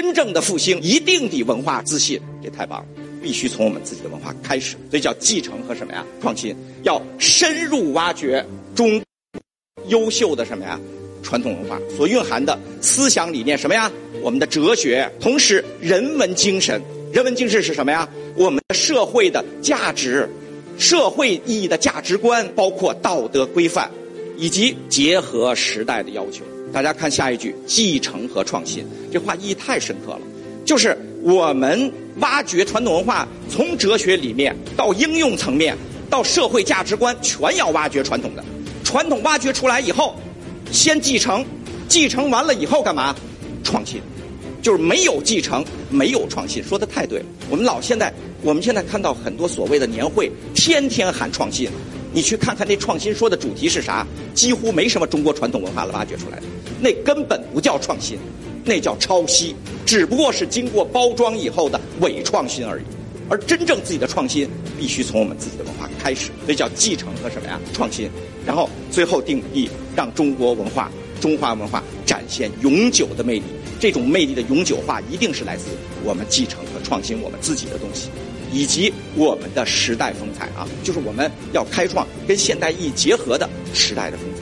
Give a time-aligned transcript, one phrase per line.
[0.00, 2.86] 真正的复兴一定得文化自信，这太棒了，
[3.22, 6.02] 必须从我们自己的文化开始，所以叫继承和什么呀？
[6.22, 8.42] 创新，要深入挖掘
[8.74, 8.98] 中
[9.88, 10.80] 优秀的什么呀？
[11.22, 13.92] 传统文化所蕴含的思想理念什么呀？
[14.22, 16.80] 我们的哲学，同时人文精神，
[17.12, 18.08] 人文精神是什么呀？
[18.36, 20.26] 我们的社会的价值，
[20.78, 23.90] 社会意义的价值观，包括道德规范，
[24.40, 26.42] 以及结合时代的要求。
[26.72, 30.20] 大家看下一句，继承和创新，这话意义太深刻了。
[30.64, 35.76] 就是我们挖掘传统文化，从哲学里面到应用层面，
[36.08, 38.42] 到社会价值观，全要挖掘传统的。
[38.82, 40.16] 传统挖掘出来以后，
[40.72, 41.44] 先继承，
[41.86, 43.14] 继承完了以后干嘛？
[43.62, 44.00] 创新，
[44.62, 46.64] 就是没有继承，没有创新。
[46.64, 47.26] 说的太对了。
[47.50, 48.10] 我们老现在，
[48.42, 51.68] 我们现在看到很多所谓的年会，天天喊创新。
[52.12, 54.06] 你去看看那创新说的主题是啥？
[54.34, 56.42] 几乎没什么中国传统文化了挖掘出来的，
[56.80, 58.18] 那根本不叫创新，
[58.64, 59.54] 那叫抄袭，
[59.86, 62.84] 只不过是经过包装以后的伪创新而已。
[63.28, 67.60] 而真正自己的创新，必须从我们自己的文化开始，所以叫继承和什么呀？
[67.72, 68.10] 创新。
[68.44, 73.44] 然后最后定义，让中国文化、中华文化展现永久的魅力。
[73.80, 75.64] 这种魅力的永久化，一定是来自
[76.04, 78.10] 我们继承和创新我们自己的东西。
[78.52, 84.39] 以及我们的时代风采啊，就是我们要开创跟现代意义结合的时代的风采。